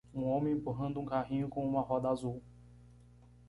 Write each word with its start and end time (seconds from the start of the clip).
Um 0.15 0.23
homem 0.23 0.53
empurrando 0.55 0.99
um 0.99 1.05
carrinho 1.05 1.47
com 1.47 1.63
uma 1.63 1.79
roda 1.83 2.09
azul. 2.09 2.41